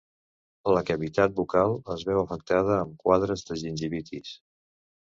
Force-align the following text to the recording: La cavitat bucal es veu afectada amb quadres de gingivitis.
La 0.75 0.81
cavitat 0.89 1.35
bucal 1.41 1.75
es 1.97 2.07
veu 2.09 2.23
afectada 2.23 2.75
amb 2.81 3.07
quadres 3.07 3.49
de 3.51 3.63
gingivitis. 3.67 4.37